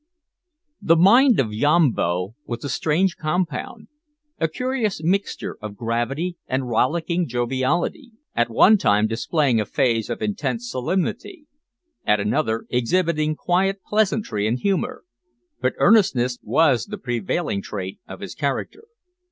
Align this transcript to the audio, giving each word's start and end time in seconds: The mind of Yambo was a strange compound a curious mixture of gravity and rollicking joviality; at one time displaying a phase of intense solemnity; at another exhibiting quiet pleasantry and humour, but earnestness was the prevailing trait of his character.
The 0.81 0.95
mind 0.95 1.39
of 1.39 1.53
Yambo 1.53 2.33
was 2.47 2.63
a 2.63 2.69
strange 2.69 3.17
compound 3.17 3.87
a 4.39 4.47
curious 4.47 5.03
mixture 5.03 5.57
of 5.61 5.75
gravity 5.77 6.37
and 6.47 6.67
rollicking 6.67 7.27
joviality; 7.27 8.13
at 8.35 8.49
one 8.49 8.79
time 8.79 9.05
displaying 9.05 9.61
a 9.61 9.65
phase 9.67 10.09
of 10.09 10.19
intense 10.23 10.67
solemnity; 10.71 11.45
at 12.03 12.19
another 12.19 12.65
exhibiting 12.71 13.35
quiet 13.35 13.79
pleasantry 13.87 14.47
and 14.47 14.61
humour, 14.61 15.03
but 15.61 15.73
earnestness 15.77 16.39
was 16.41 16.87
the 16.87 16.97
prevailing 16.97 17.61
trait 17.61 17.99
of 18.07 18.21
his 18.21 18.33
character. 18.33 18.85